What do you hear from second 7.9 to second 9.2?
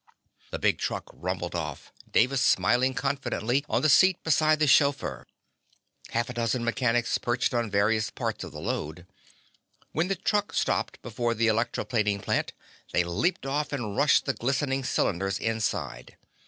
parts of the load.